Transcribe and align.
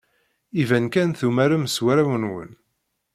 Iban 0.61 0.85
kan 0.93 1.09
tumarem 1.19 1.65
s 1.73 1.77
warraw-nwen. 1.83 2.51